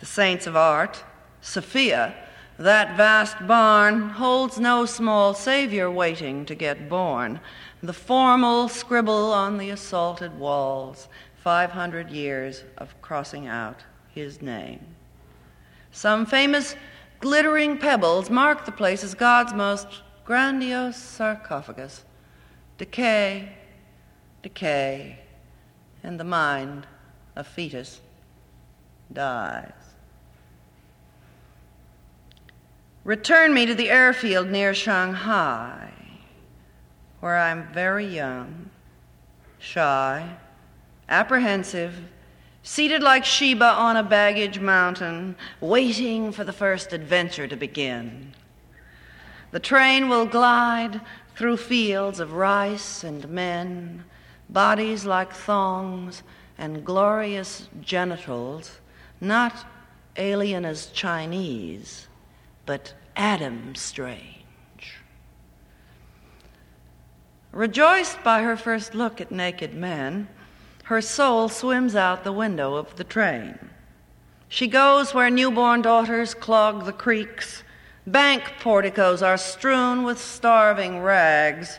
the 0.00 0.06
saints 0.06 0.46
of 0.46 0.56
art, 0.56 1.04
Sophia, 1.42 2.14
that 2.58 2.96
vast 2.96 3.46
barn 3.46 4.08
holds 4.08 4.58
no 4.58 4.86
small 4.86 5.34
Savior 5.34 5.90
waiting 5.90 6.46
to 6.46 6.54
get 6.54 6.88
born. 6.88 7.38
The 7.82 7.92
formal 7.92 8.68
scribble 8.68 9.32
on 9.32 9.58
the 9.58 9.68
assaulted 9.70 10.38
walls, 10.38 11.08
500 11.36 12.10
years 12.10 12.64
of 12.78 13.00
crossing 13.02 13.46
out 13.46 13.80
his 14.08 14.40
name. 14.40 14.80
Some 15.92 16.26
famous 16.26 16.74
Glittering 17.20 17.76
pebbles 17.76 18.30
mark 18.30 18.64
the 18.64 18.72
place 18.72 19.04
as 19.04 19.12
God's 19.12 19.52
most 19.52 19.86
grandiose 20.24 20.96
sarcophagus. 20.96 22.02
Decay, 22.78 23.56
decay, 24.42 25.18
and 26.02 26.18
the 26.18 26.24
mind, 26.24 26.86
a 27.36 27.44
fetus, 27.44 28.00
dies. 29.12 29.70
Return 33.04 33.52
me 33.52 33.66
to 33.66 33.74
the 33.74 33.90
airfield 33.90 34.48
near 34.48 34.72
Shanghai, 34.72 35.92
where 37.20 37.36
I'm 37.36 37.70
very 37.74 38.06
young, 38.06 38.70
shy, 39.58 40.36
apprehensive, 41.06 42.00
seated 42.62 43.02
like 43.02 43.24
Sheba 43.24 43.64
on 43.64 43.96
a 43.96 44.02
baggage 44.02 44.60
mountain, 44.60 45.36
waiting 45.60 46.32
for 46.32 46.44
the 46.44 46.52
first 46.52 46.92
adventure 46.92 47.48
to 47.48 47.56
begin. 47.56 48.34
The 49.50 49.60
train 49.60 50.08
will 50.08 50.26
glide 50.26 51.00
through 51.34 51.56
fields 51.56 52.20
of 52.20 52.34
rice 52.34 53.02
and 53.02 53.28
men, 53.28 54.04
bodies 54.48 55.04
like 55.04 55.32
thongs 55.32 56.22
and 56.58 56.84
glorious 56.84 57.68
genitals, 57.80 58.80
not 59.20 59.66
alien 60.16 60.64
as 60.64 60.86
Chinese, 60.86 62.06
but 62.66 62.92
Adam 63.16 63.74
strange. 63.74 64.36
Rejoiced 67.52 68.22
by 68.22 68.42
her 68.42 68.56
first 68.56 68.94
look 68.94 69.20
at 69.20 69.32
naked 69.32 69.74
men, 69.74 70.28
her 70.90 71.00
soul 71.00 71.48
swims 71.48 71.94
out 71.94 72.24
the 72.24 72.32
window 72.32 72.74
of 72.74 72.96
the 72.96 73.04
train. 73.04 73.56
She 74.48 74.66
goes 74.66 75.14
where 75.14 75.30
newborn 75.30 75.82
daughters 75.82 76.34
clog 76.34 76.84
the 76.84 76.92
creeks. 76.92 77.62
Bank 78.08 78.54
porticos 78.58 79.22
are 79.22 79.36
strewn 79.36 80.02
with 80.02 80.18
starving 80.18 81.00
rags. 81.00 81.78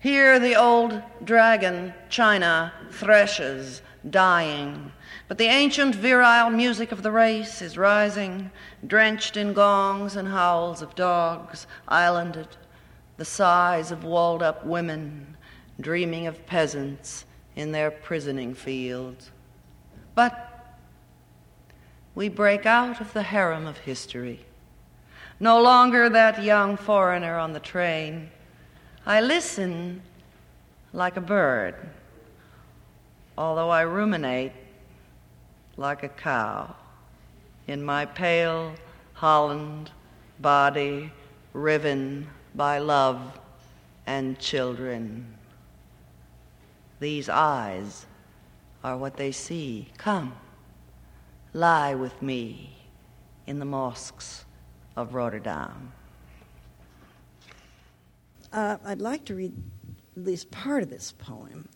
Here 0.00 0.38
the 0.38 0.54
old 0.54 1.02
dragon, 1.24 1.94
China, 2.10 2.74
threshes, 2.90 3.80
dying. 4.10 4.92
But 5.28 5.38
the 5.38 5.46
ancient 5.46 5.94
virile 5.94 6.50
music 6.50 6.92
of 6.92 7.02
the 7.02 7.12
race 7.12 7.62
is 7.62 7.78
rising, 7.78 8.50
drenched 8.86 9.38
in 9.38 9.54
gongs 9.54 10.14
and 10.14 10.28
howls 10.28 10.82
of 10.82 10.94
dogs, 10.94 11.66
islanded, 11.88 12.48
the 13.16 13.24
sighs 13.24 13.90
of 13.90 14.04
walled 14.04 14.42
up 14.42 14.66
women, 14.66 15.38
dreaming 15.80 16.26
of 16.26 16.44
peasants 16.44 17.24
in 17.56 17.72
their 17.72 17.90
prisoning 17.90 18.54
fields. 18.54 19.30
But 20.14 20.76
we 22.14 22.28
break 22.28 22.64
out 22.64 23.00
of 23.00 23.12
the 23.12 23.22
harem 23.22 23.66
of 23.66 23.78
history. 23.78 24.40
No 25.40 25.60
longer 25.60 26.08
that 26.08 26.42
young 26.42 26.76
foreigner 26.76 27.36
on 27.36 27.52
the 27.52 27.60
train. 27.60 28.30
I 29.04 29.20
listen 29.20 30.02
like 30.92 31.16
a 31.16 31.20
bird, 31.20 31.74
although 33.36 33.70
I 33.70 33.82
ruminate 33.82 34.52
like 35.76 36.02
a 36.02 36.08
cow 36.08 36.74
in 37.66 37.82
my 37.82 38.06
pale 38.06 38.72
Holland 39.12 39.90
body 40.38 41.12
riven 41.52 42.28
by 42.54 42.78
love 42.78 43.38
and 44.06 44.38
children. 44.38 45.35
These 46.98 47.28
eyes 47.28 48.06
are 48.82 48.96
what 48.96 49.16
they 49.16 49.32
see. 49.32 49.88
Come, 49.98 50.34
lie 51.52 51.94
with 51.94 52.22
me 52.22 52.76
in 53.46 53.58
the 53.58 53.64
mosques 53.64 54.44
of 54.96 55.14
Rotterdam. 55.14 55.92
Uh, 58.52 58.78
I'd 58.84 59.00
like 59.00 59.24
to 59.26 59.34
read 59.34 59.52
at 60.16 60.24
least 60.24 60.50
part 60.50 60.82
of 60.82 60.88
this 60.88 61.12
poem 61.12 61.68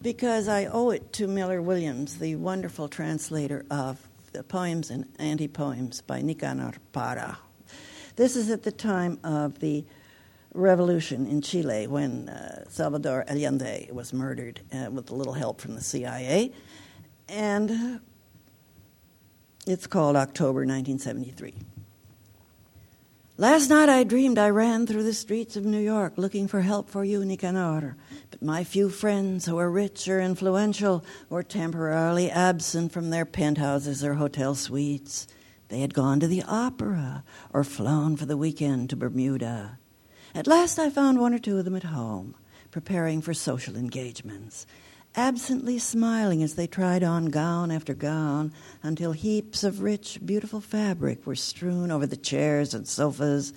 because 0.00 0.48
I 0.48 0.66
owe 0.66 0.90
it 0.90 1.12
to 1.14 1.26
Miller 1.26 1.60
Williams, 1.60 2.18
the 2.18 2.36
wonderful 2.36 2.88
translator 2.88 3.64
of 3.70 4.08
the 4.32 4.42
poems 4.42 4.90
and 4.90 5.06
anti 5.18 5.48
poems 5.48 6.00
by 6.00 6.22
Nicanor 6.22 6.74
Parra. 6.92 7.38
This 8.16 8.36
is 8.36 8.50
at 8.50 8.62
the 8.62 8.72
time 8.72 9.18
of 9.24 9.58
the 9.60 9.84
revolution 10.54 11.26
in 11.26 11.40
Chile 11.40 11.86
when 11.86 12.28
uh, 12.28 12.64
Salvador 12.68 13.24
Allende 13.28 13.88
was 13.92 14.12
murdered 14.12 14.60
uh, 14.72 14.90
with 14.90 15.10
a 15.10 15.14
little 15.14 15.32
help 15.32 15.60
from 15.60 15.74
the 15.74 15.80
CIA. 15.80 16.52
And 17.28 18.00
it's 19.66 19.86
called 19.86 20.16
October 20.16 20.60
1973. 20.60 21.54
Last 23.38 23.70
night 23.70 23.88
I 23.88 24.04
dreamed 24.04 24.38
I 24.38 24.50
ran 24.50 24.86
through 24.86 25.04
the 25.04 25.14
streets 25.14 25.56
of 25.56 25.64
New 25.64 25.80
York 25.80 26.12
looking 26.16 26.46
for 26.46 26.60
help 26.60 26.90
for 26.90 27.02
you, 27.02 27.24
Nicanor. 27.24 27.96
But 28.30 28.42
my 28.42 28.62
few 28.62 28.90
friends 28.90 29.46
who 29.46 29.56
were 29.56 29.70
rich 29.70 30.06
or 30.06 30.20
influential 30.20 31.04
were 31.30 31.42
temporarily 31.42 32.30
absent 32.30 32.92
from 32.92 33.10
their 33.10 33.24
penthouses 33.24 34.04
or 34.04 34.14
hotel 34.14 34.54
suites. 34.54 35.26
They 35.68 35.80
had 35.80 35.94
gone 35.94 36.20
to 36.20 36.26
the 36.26 36.42
opera 36.42 37.24
or 37.54 37.64
flown 37.64 38.16
for 38.16 38.26
the 38.26 38.36
weekend 38.36 38.90
to 38.90 38.96
Bermuda. 38.96 39.78
At 40.34 40.46
last 40.46 40.78
I 40.78 40.88
found 40.88 41.20
one 41.20 41.34
or 41.34 41.38
two 41.38 41.58
of 41.58 41.66
them 41.66 41.76
at 41.76 41.82
home, 41.82 42.34
preparing 42.70 43.20
for 43.20 43.34
social 43.34 43.76
engagements, 43.76 44.66
absently 45.14 45.78
smiling 45.78 46.42
as 46.42 46.54
they 46.54 46.66
tried 46.66 47.02
on 47.02 47.26
gown 47.26 47.70
after 47.70 47.92
gown 47.92 48.50
until 48.82 49.12
heaps 49.12 49.62
of 49.62 49.82
rich, 49.82 50.20
beautiful 50.24 50.62
fabric 50.62 51.26
were 51.26 51.34
strewn 51.34 51.90
over 51.90 52.06
the 52.06 52.16
chairs 52.16 52.72
and 52.72 52.88
sofas. 52.88 53.52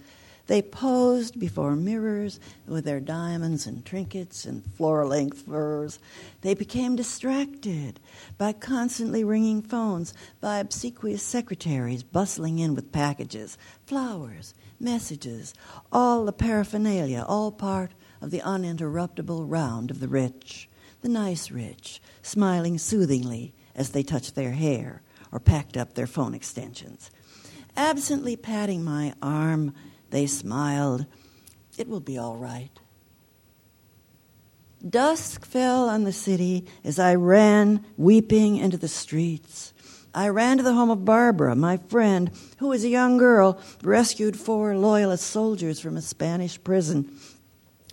They 0.47 0.61
posed 0.61 1.39
before 1.39 1.75
mirrors 1.75 2.39
with 2.67 2.85
their 2.85 2.99
diamonds 2.99 3.65
and 3.65 3.83
trinkets 3.83 4.45
and 4.45 4.63
floor 4.75 5.07
length 5.07 5.43
furs. 5.43 5.97
They 6.41 6.53
became 6.53 6.95
distracted 6.95 7.99
by 8.37 8.53
constantly 8.53 9.23
ringing 9.23 9.63
phones, 9.63 10.13
by 10.41 10.59
obsequious 10.59 11.23
secretaries 11.23 12.03
bustling 12.03 12.59
in 12.59 12.75
with 12.75 12.91
packages, 12.91 13.57
flowers, 13.85 14.53
messages, 14.79 15.53
all 15.91 16.25
the 16.25 16.33
paraphernalia, 16.33 17.25
all 17.27 17.51
part 17.51 17.91
of 18.21 18.29
the 18.29 18.41
uninterruptible 18.41 19.49
round 19.49 19.89
of 19.89 19.99
the 19.99 20.07
rich, 20.07 20.69
the 21.01 21.09
nice 21.09 21.49
rich, 21.49 22.01
smiling 22.21 22.77
soothingly 22.77 23.53
as 23.75 23.89
they 23.89 24.03
touched 24.03 24.35
their 24.35 24.51
hair 24.51 25.01
or 25.31 25.39
packed 25.39 25.75
up 25.75 25.93
their 25.93 26.07
phone 26.07 26.35
extensions. 26.35 27.09
Absently 27.75 28.35
patting 28.35 28.83
my 28.83 29.13
arm, 29.21 29.73
they 30.15 30.27
smiled. 30.27 31.05
It 31.77 31.89
will 31.89 31.99
be 31.99 32.17
all 32.17 32.37
right. 32.37 32.71
Dusk 34.87 35.45
fell 35.45 35.89
on 35.89 36.05
the 36.05 36.13
city 36.13 36.65
as 36.85 36.99
I 36.99 37.15
ran 37.15 37.83
weeping 37.97 38.55
into 38.55 38.77
the 38.77 38.87
streets. 38.87 39.73
I 40.13 40.29
ran 40.29 40.55
to 40.55 40.63
the 40.63 40.73
home 40.73 40.89
of 40.89 41.03
Barbara, 41.03 41.53
my 41.53 41.75
friend, 41.75 42.31
who 42.59 42.69
was 42.69 42.85
a 42.85 42.89
young 42.89 43.17
girl, 43.17 43.59
rescued 43.83 44.37
four 44.37 44.77
loyalist 44.77 45.27
soldiers 45.27 45.81
from 45.81 45.97
a 45.97 46.01
Spanish 46.01 46.63
prison. 46.63 47.11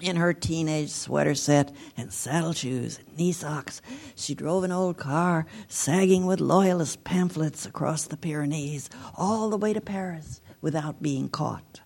In 0.00 0.14
her 0.14 0.32
teenage 0.32 0.90
sweater 0.90 1.34
set 1.34 1.74
and 1.96 2.12
saddle 2.12 2.52
shoes 2.52 2.98
and 2.98 3.18
knee 3.18 3.32
socks, 3.32 3.82
she 4.14 4.36
drove 4.36 4.62
an 4.62 4.70
old 4.70 4.96
car 4.96 5.46
sagging 5.66 6.26
with 6.26 6.40
loyalist 6.40 7.02
pamphlets 7.02 7.66
across 7.66 8.04
the 8.04 8.16
Pyrenees, 8.16 8.90
all 9.16 9.50
the 9.50 9.56
way 9.56 9.72
to 9.72 9.80
Paris 9.80 10.40
without 10.60 11.02
being 11.02 11.28
caught. 11.28 11.80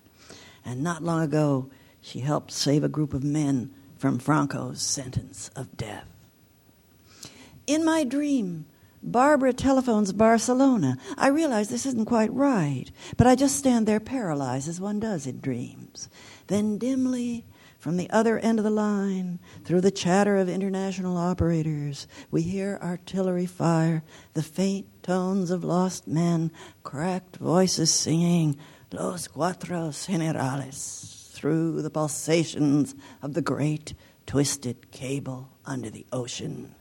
And 0.67 0.83
not 0.83 1.01
long 1.01 1.21
ago, 1.21 1.69
she 2.01 2.19
helped 2.19 2.51
save 2.51 2.83
a 2.83 2.89
group 2.89 3.13
of 3.13 3.23
men 3.23 3.71
from 3.97 4.19
Franco's 4.19 4.81
sentence 4.81 5.49
of 5.55 5.77
death. 5.77 6.05
In 7.65 7.85
my 7.85 8.03
dream, 8.03 8.65
Barbara 9.01 9.53
telephones 9.53 10.11
Barcelona. 10.11 10.97
I 11.17 11.29
realize 11.29 11.69
this 11.69 11.85
isn't 11.85 12.05
quite 12.05 12.33
right, 12.33 12.91
but 13.15 13.25
I 13.25 13.35
just 13.35 13.55
stand 13.55 13.87
there 13.87 14.01
paralyzed 14.01 14.67
as 14.67 14.81
one 14.81 14.99
does 14.99 15.25
in 15.25 15.39
dreams. 15.39 16.09
Then, 16.47 16.77
dimly, 16.77 17.45
from 17.79 17.95
the 17.95 18.09
other 18.09 18.37
end 18.37 18.59
of 18.59 18.65
the 18.65 18.69
line, 18.69 19.39
through 19.63 19.81
the 19.81 19.91
chatter 19.91 20.35
of 20.35 20.49
international 20.49 21.15
operators, 21.15 22.07
we 22.29 22.41
hear 22.41 22.77
artillery 22.83 23.45
fire, 23.45 24.03
the 24.33 24.43
faint 24.43 24.87
tones 25.01 25.49
of 25.49 25.63
lost 25.63 26.09
men, 26.09 26.51
cracked 26.83 27.37
voices 27.37 27.89
singing 27.89 28.57
Los 28.91 29.27
Cuatro 29.27 29.91
Generales 29.91 31.31
through 31.33 31.81
the 31.81 31.89
pulsations 31.89 32.95
of 33.21 33.33
the 33.33 33.41
great 33.41 33.93
twisted 34.25 34.91
cable 34.91 35.49
under 35.65 35.89
the 35.89 36.05
ocean. 36.11 36.73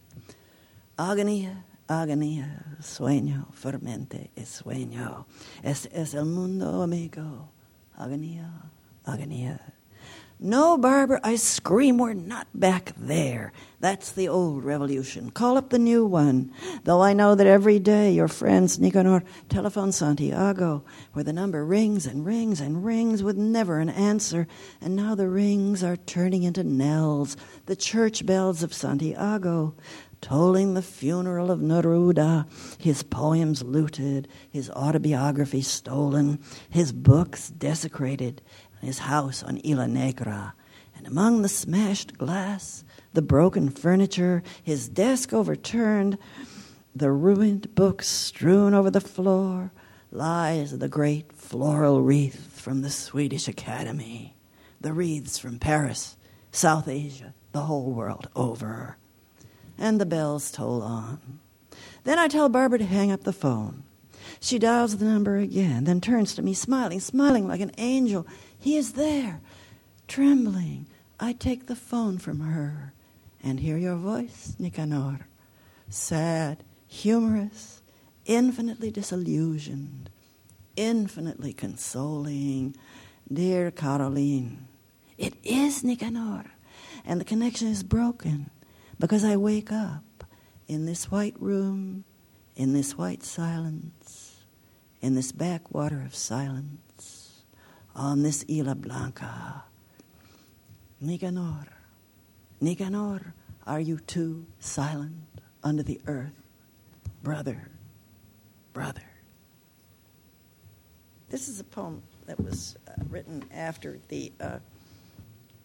Agonía 0.99 1.64
agonía, 1.88 2.64
sueño, 2.81 3.49
fermente 3.53 4.31
es 4.35 4.49
sueño. 4.49 5.27
Es, 5.62 5.88
es 5.92 6.14
el 6.14 6.27
mundo, 6.27 6.83
amigo. 6.83 7.51
Agonía, 7.97 8.51
agonía. 9.05 9.76
No, 10.38 10.77
Barbara, 10.77 11.18
I 11.25 11.37
scream, 11.37 11.96
we're 11.96 12.12
not 12.12 12.46
back 12.53 12.92
there. 12.99 13.55
That's 13.81 14.12
the 14.12 14.29
old 14.29 14.64
revolution. 14.64 15.31
Call 15.31 15.57
up 15.57 15.70
the 15.70 15.79
new 15.79 16.05
one. 16.05 16.53
Though 16.85 17.01
I 17.01 17.14
know 17.14 17.35
that 17.35 17.46
every 17.46 17.79
day 17.79 18.12
your 18.12 18.29
friends 18.29 18.79
Nicanor 18.79 19.25
telephone 19.49 19.92
Santiago, 19.92 20.85
where 21.14 21.25
the 21.25 21.33
number 21.33 21.64
rings 21.64 22.05
and 22.05 22.27
rings 22.27 22.61
and 22.61 22.85
rings 22.85 23.22
with 23.22 23.38
never 23.38 23.79
an 23.79 23.88
answer, 23.88 24.46
and 24.79 24.94
now 24.94 25.14
the 25.14 25.29
rings 25.29 25.83
are 25.83 25.96
turning 25.96 26.42
into 26.42 26.62
knells, 26.62 27.38
the 27.64 27.77
church 27.77 28.27
bells 28.27 28.62
of 28.62 28.75
Santiago, 28.75 29.75
tolling 30.20 30.75
the 30.75 30.83
funeral 30.83 31.51
of 31.51 31.61
Neruda, 31.61 32.46
his 32.79 33.03
poems 33.03 33.62
looted, 33.62 34.29
his 34.51 34.70
autobiography 34.70 35.62
stolen, 35.62 36.40
his 36.68 36.92
books 36.92 37.49
desecrated, 37.49 38.42
his 38.81 39.01
house 39.01 39.43
on 39.43 39.61
Isla 39.65 39.89
Negra, 39.89 40.55
and 40.97 41.07
among 41.07 41.43
the 41.43 41.49
smashed 41.49 42.17
glass, 42.17 42.85
the 43.12 43.23
broken 43.23 43.71
furniture, 43.71 44.43
his 44.62 44.89
desk 44.89 45.33
overturned, 45.33 46.19
the 46.95 47.11
ruined 47.11 47.75
books 47.75 48.09
strewn 48.09 48.75
over 48.75 48.91
the 48.91 49.01
floor, 49.01 49.73
lies 50.11 50.79
the 50.79 50.89
great 50.89 51.33
floral 51.33 52.03
wreath 52.03 52.59
from 52.59 52.83
the 52.83 52.91
Swedish 52.91 53.49
Academy, 53.49 54.37
the 54.81 54.93
wreaths 54.93 55.39
from 55.39 55.59
Paris, 55.59 56.17
South 56.51 56.89
Asia, 56.89 57.35
the 57.53 57.62
whole 57.62 57.93
world 57.93 58.29
over. 58.35 58.97
And 59.79 60.01
the 60.01 60.07
bells 60.07 60.51
toll 60.51 60.83
on. 60.83 61.41
Then 62.05 62.19
I 62.19 62.29
tell 62.29 62.49
Barbara 62.49 62.79
to 62.79 62.85
hang 62.85 63.12
up 63.12 63.25
the 63.25 63.33
phone. 63.33 63.83
She 64.41 64.59
dials 64.59 64.97
the 64.97 65.05
number 65.05 65.37
again, 65.37 65.85
then 65.85 66.01
turns 66.01 66.35
to 66.35 66.43
me, 66.43 66.55
smiling, 66.55 67.01
smiling 67.01 67.47
like 67.47 67.61
an 67.61 67.73
angel. 67.79 68.27
He 68.59 68.77
is 68.77 68.92
there. 68.92 69.40
Trembling, 70.09 70.87
I 71.19 71.33
take 71.33 71.66
the 71.66 71.77
phone 71.77 72.19
from 72.19 72.40
her 72.40 72.92
and 73.42 73.61
hear 73.61 73.77
your 73.77 73.97
voice, 73.97 74.55
Nicanor. 74.59 75.27
Sad, 75.88 76.64
humorous, 76.87 77.83
infinitely 78.25 78.90
disillusioned, 78.90 80.11
infinitely 80.77 81.53
consoling. 81.53 82.77
Dear 83.33 83.71
Caroline, 83.71 84.69
it 85.19 85.35
is 85.42 85.83
Nicanor, 85.83 86.45
and 87.05 87.21
the 87.21 87.25
connection 87.25 87.69
is 87.69 87.83
broken 87.83 88.51
because 88.99 89.25
I 89.25 89.37
wake 89.37 89.73
up 89.73 90.25
in 90.69 90.87
this 90.87 91.11
white 91.11 91.40
room, 91.40 92.05
in 92.55 92.73
this 92.73 92.97
white 92.97 93.23
silence, 93.23 94.45
in 95.01 95.14
this 95.14 95.33
backwater 95.33 96.03
of 96.03 96.14
silence 96.14 96.86
on 97.97 98.23
this 98.23 98.45
Isla 98.49 98.75
Blanca. 98.75 99.65
Nicanor, 101.01 101.67
Nicanor, 102.61 103.35
are 103.67 103.81
you 103.81 103.99
too 103.99 104.47
silent 104.61 105.15
under 105.65 105.83
the 105.83 106.01
earth? 106.07 106.33
Brother, 107.23 107.69
brother. 108.73 109.03
This 111.29 111.49
is 111.49 111.59
a 111.59 111.65
poem 111.65 112.03
that 112.27 112.39
was 112.39 112.77
uh, 112.87 112.93
written 113.09 113.45
after 113.53 113.99
the 114.09 114.33
uh, 114.41 114.59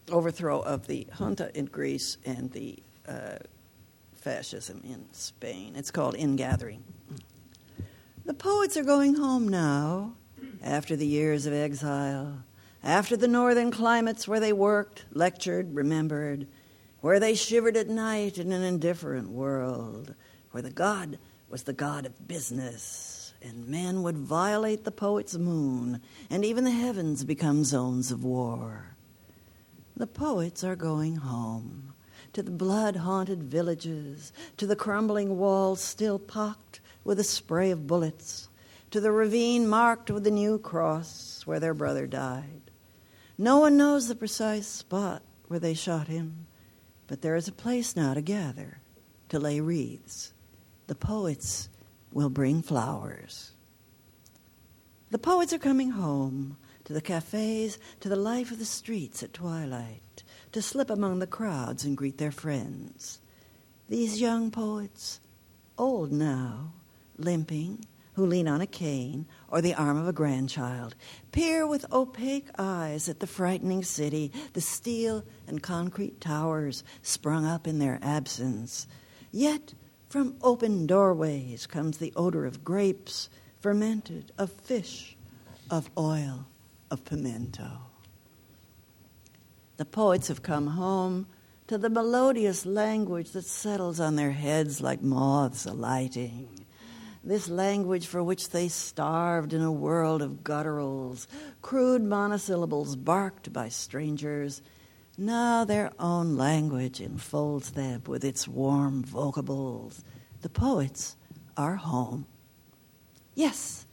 overthrow 0.09 0.61
of 0.61 0.87
the 0.87 1.07
junta 1.17 1.51
in 1.53 1.65
Greece 1.65 2.17
and 2.25 2.51
the 2.51 2.79
uh, 3.07 3.37
fascism 4.15 4.81
in 4.83 5.05
Spain. 5.11 5.73
It's 5.75 5.91
called 5.91 6.15
Ingathering. 6.15 6.83
The 8.25 8.33
poets 8.33 8.77
are 8.77 8.83
going 8.83 9.15
home 9.15 9.47
now 9.47 10.13
after 10.61 10.95
the 10.95 11.07
years 11.07 11.45
of 11.45 11.53
exile, 11.53 12.43
after 12.83 13.17
the 13.17 13.27
northern 13.27 13.71
climates 13.71 14.27
where 14.27 14.39
they 14.39 14.53
worked, 14.53 15.05
lectured, 15.11 15.73
remembered, 15.73 16.47
where 17.01 17.19
they 17.19 17.35
shivered 17.35 17.75
at 17.77 17.87
night 17.87 18.37
in 18.37 18.51
an 18.51 18.63
indifferent 18.63 19.29
world, 19.29 20.13
where 20.51 20.63
the 20.63 20.71
God 20.71 21.17
was 21.49 21.63
the 21.63 21.73
God 21.73 22.05
of 22.05 22.27
business, 22.27 23.33
and 23.41 23.67
men 23.67 24.03
would 24.03 24.17
violate 24.17 24.83
the 24.83 24.91
poet's 24.91 25.35
moon, 25.35 26.01
and 26.29 26.45
even 26.45 26.63
the 26.63 26.71
heavens 26.71 27.23
become 27.23 27.63
zones 27.63 28.11
of 28.11 28.23
war. 28.23 28.95
The 29.97 30.07
poets 30.07 30.63
are 30.63 30.75
going 30.75 31.17
home 31.17 31.93
to 32.33 32.41
the 32.41 32.51
blood 32.51 32.95
haunted 32.95 33.43
villages, 33.43 34.31
to 34.57 34.65
the 34.65 34.75
crumbling 34.75 35.37
walls 35.37 35.81
still 35.81 36.17
pocked 36.17 36.79
with 37.03 37.19
a 37.19 37.23
spray 37.23 37.71
of 37.71 37.87
bullets, 37.87 38.47
to 38.91 39.01
the 39.01 39.11
ravine 39.11 39.67
marked 39.67 40.11
with 40.11 40.23
the 40.23 40.31
new 40.31 40.59
cross 40.59 41.41
where 41.45 41.59
their 41.59 41.73
brother 41.73 42.05
died. 42.05 42.61
No 43.37 43.57
one 43.59 43.77
knows 43.77 44.07
the 44.07 44.15
precise 44.15 44.67
spot 44.67 45.23
where 45.47 45.59
they 45.59 45.73
shot 45.73 46.07
him, 46.07 46.45
but 47.07 47.21
there 47.21 47.35
is 47.35 47.47
a 47.47 47.53
place 47.53 47.95
now 47.95 48.13
to 48.13 48.21
gather, 48.21 48.79
to 49.29 49.39
lay 49.39 49.59
wreaths. 49.59 50.33
The 50.87 50.95
poets 50.95 51.69
will 52.11 52.29
bring 52.29 52.61
flowers. 52.61 53.51
The 55.09 55.17
poets 55.17 55.53
are 55.53 55.59
coming 55.59 55.91
home 55.91 56.57
to 56.85 56.93
the 56.93 57.01
cafes, 57.01 57.79
to 58.01 58.09
the 58.09 58.15
life 58.15 58.51
of 58.51 58.59
the 58.59 58.65
streets 58.65 59.23
at 59.23 59.33
twilight, 59.33 60.23
to 60.51 60.61
slip 60.61 60.89
among 60.89 61.19
the 61.19 61.27
crowds 61.27 61.85
and 61.85 61.95
greet 61.97 62.17
their 62.17 62.31
friends. 62.31 63.19
These 63.87 64.21
young 64.21 64.51
poets, 64.51 65.19
old 65.77 66.11
now, 66.11 66.73
limping, 67.17 67.85
who 68.13 68.25
lean 68.25 68.47
on 68.47 68.61
a 68.61 68.67
cane 68.67 69.25
or 69.47 69.61
the 69.61 69.73
arm 69.73 69.97
of 69.97 70.07
a 70.07 70.13
grandchild, 70.13 70.95
peer 71.31 71.65
with 71.65 71.91
opaque 71.91 72.49
eyes 72.57 73.07
at 73.07 73.19
the 73.19 73.27
frightening 73.27 73.83
city, 73.83 74.31
the 74.53 74.61
steel 74.61 75.23
and 75.47 75.63
concrete 75.63 76.19
towers 76.19 76.83
sprung 77.01 77.45
up 77.45 77.67
in 77.67 77.79
their 77.79 77.99
absence. 78.01 78.87
Yet 79.31 79.73
from 80.09 80.35
open 80.41 80.87
doorways 80.87 81.67
comes 81.67 81.97
the 81.97 82.13
odor 82.15 82.45
of 82.45 82.63
grapes, 82.63 83.29
fermented, 83.61 84.31
of 84.37 84.51
fish, 84.51 85.15
of 85.69 85.89
oil, 85.97 86.45
of 86.89 87.05
pimento. 87.05 87.69
The 89.77 89.85
poets 89.85 90.27
have 90.27 90.43
come 90.43 90.67
home 90.67 91.27
to 91.67 91.77
the 91.77 91.89
melodious 91.89 92.65
language 92.65 93.31
that 93.31 93.45
settles 93.45 94.01
on 94.01 94.17
their 94.17 94.31
heads 94.31 94.81
like 94.81 95.01
moths 95.01 95.65
alighting 95.65 96.60
this 97.23 97.47
language 97.49 98.07
for 98.07 98.23
which 98.23 98.49
they 98.49 98.67
starved 98.67 99.53
in 99.53 99.61
a 99.61 99.71
world 99.71 100.21
of 100.21 100.43
gutturals, 100.43 101.27
crude 101.61 102.01
monosyllables 102.01 102.95
barked 102.95 103.53
by 103.53 103.69
strangers. 103.69 104.61
Now 105.17 105.63
their 105.63 105.91
own 105.99 106.35
language 106.35 106.99
enfolds 106.99 107.71
them 107.71 108.01
with 108.07 108.23
its 108.23 108.47
warm 108.47 109.03
vocables. 109.03 110.03
The 110.41 110.49
poets 110.49 111.15
are 111.55 111.75
home. 111.75 112.25
Yes, 113.35 113.85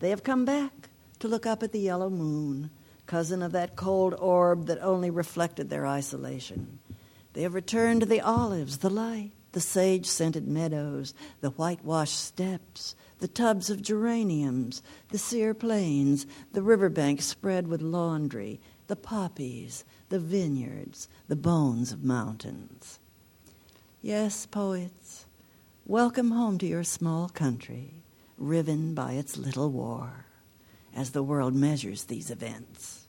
they 0.00 0.10
have 0.10 0.24
come 0.24 0.44
back 0.44 0.90
to 1.20 1.28
look 1.28 1.46
up 1.46 1.62
at 1.62 1.70
the 1.70 1.78
yellow 1.78 2.10
moon, 2.10 2.70
cousin 3.06 3.42
of 3.42 3.52
that 3.52 3.76
cold 3.76 4.14
orb 4.18 4.66
that 4.66 4.82
only 4.82 5.10
reflected 5.10 5.70
their 5.70 5.86
isolation. 5.86 6.80
They 7.32 7.42
have 7.42 7.54
returned 7.54 8.00
to 8.00 8.06
the 8.06 8.20
olives, 8.20 8.78
the 8.78 8.90
light, 8.90 9.30
the 9.52 9.60
sage 9.60 10.06
scented 10.06 10.48
meadows, 10.48 11.14
the 11.40 11.50
whitewashed 11.50 12.18
steps, 12.18 12.94
the 13.20 13.28
tubs 13.28 13.70
of 13.70 13.82
geraniums, 13.82 14.82
the 15.10 15.18
sere 15.18 15.54
plains, 15.54 16.26
the 16.52 16.62
riverbank 16.62 17.22
spread 17.22 17.68
with 17.68 17.80
laundry, 17.80 18.60
the 18.88 18.96
poppies, 18.96 19.84
the 20.08 20.18
vineyards, 20.18 21.08
the 21.28 21.36
bones 21.36 21.92
of 21.92 22.02
mountains. 22.02 22.98
Yes, 24.00 24.46
poets, 24.46 25.26
welcome 25.86 26.32
home 26.32 26.58
to 26.58 26.66
your 26.66 26.84
small 26.84 27.28
country, 27.28 28.02
riven 28.36 28.94
by 28.94 29.12
its 29.12 29.36
little 29.36 29.70
war, 29.70 30.26
as 30.94 31.10
the 31.10 31.22
world 31.22 31.54
measures 31.54 32.04
these 32.04 32.30
events. 32.30 33.06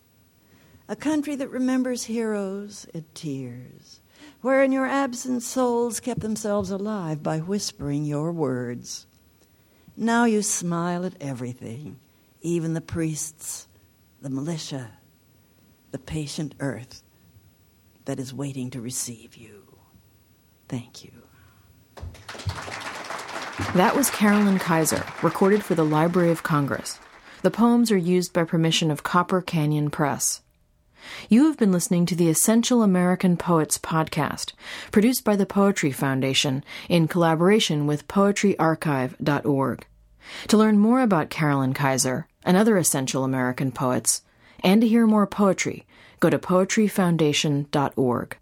A 0.88 0.96
country 0.96 1.36
that 1.38 1.50
remembers 1.50 2.04
heroes 2.04 2.86
and 2.94 3.06
tears 3.16 4.02
where 4.44 4.62
in 4.62 4.74
your 4.74 4.86
absence 4.86 5.48
souls 5.48 6.02
kept 6.02 6.20
themselves 6.20 6.70
alive 6.70 7.24
by 7.24 7.40
whispering 7.40 8.04
your 8.04 8.30
words. 8.30 9.08
Now 9.96 10.26
you 10.26 10.42
smile 10.42 11.06
at 11.06 11.14
everything, 11.22 11.98
even 12.42 12.74
the 12.74 12.82
priests, 12.82 13.70
the 14.22 14.30
militia, 14.30 14.92
the 15.92 15.98
patient 15.98 16.56
earth 16.60 17.04
that 18.04 18.20
is 18.20 18.34
waiting 18.34 18.70
to 18.72 18.82
receive 18.82 19.38
you. 19.38 19.64
Thank 20.68 21.06
you. 21.06 21.12
That 23.76 23.96
was 23.96 24.10
Carolyn 24.10 24.60
Kizer, 24.60 25.06
recorded 25.24 25.64
for 25.64 25.74
the 25.74 25.86
Library 25.86 26.32
of 26.32 26.44
Congress. 26.44 27.00
The 27.44 27.52
poems 27.52 27.92
are 27.94 27.98
used 27.98 28.34
by 28.34 28.44
permission 28.44 28.92
of 28.92 29.04
Copper 29.04 29.42
Canyon 29.42 29.90
Press. 29.90 30.42
You 31.30 31.48
have 31.48 31.58
been 31.58 31.72
listening 31.72 32.06
to 32.08 32.16
the 32.16 32.30
Essential 32.30 32.84
American 32.84 33.38
Poets 33.38 33.78
podcast, 33.78 34.54
produced 34.92 35.24
by 35.24 35.36
the 35.36 35.46
Poetry 35.46 35.92
Foundation 35.92 36.64
in 36.90 37.08
collaboration 37.08 37.88
with 37.88 38.08
poetryarchive.org. 38.08 39.86
To 40.48 40.58
learn 40.58 40.80
more 40.80 41.02
about 41.02 41.30
Carolyn 41.30 41.74
Kizer 41.74 42.26
and 42.46 42.56
other 42.56 42.78
essential 42.78 43.24
American 43.24 43.72
poets, 43.72 44.22
and 44.64 44.82
to 44.82 44.88
hear 44.88 45.06
more 45.06 45.28
poetry, 45.28 45.86
Go 46.24 46.30
to 46.30 46.40
poetryfoundation.org. 46.40 48.38